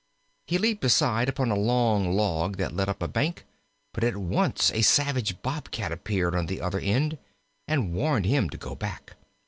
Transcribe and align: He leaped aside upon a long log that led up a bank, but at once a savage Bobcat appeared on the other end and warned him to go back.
He 0.47 0.57
leaped 0.57 0.83
aside 0.83 1.29
upon 1.29 1.51
a 1.51 1.55
long 1.55 2.15
log 2.15 2.57
that 2.57 2.73
led 2.73 2.89
up 2.89 3.03
a 3.03 3.07
bank, 3.07 3.45
but 3.93 4.03
at 4.03 4.17
once 4.17 4.71
a 4.71 4.81
savage 4.81 5.39
Bobcat 5.43 5.91
appeared 5.91 6.33
on 6.33 6.47
the 6.47 6.59
other 6.59 6.79
end 6.79 7.19
and 7.67 7.93
warned 7.93 8.25
him 8.25 8.49
to 8.49 8.57
go 8.57 8.73
back. 8.73 9.13